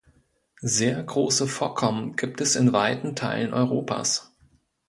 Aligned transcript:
Sehr 0.63 1.03
große 1.03 1.45
Vorkommen 1.47 2.15
gibt 2.15 2.41
es 2.41 2.55
in 2.55 2.73
weiten 2.73 3.15
Teilen 3.15 3.53
Europas. 3.53 4.33